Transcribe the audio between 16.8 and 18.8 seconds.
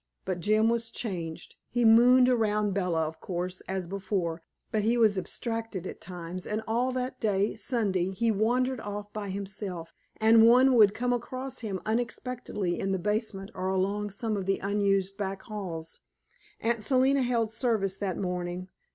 Selina held service that morning.